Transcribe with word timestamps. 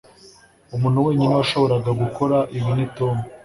umuntu 0.75 1.05
wenyine 1.05 1.33
washoboraga 1.39 1.91
gukora 2.01 2.37
ibi 2.57 2.71
ni 2.77 2.87
tom 2.97 3.15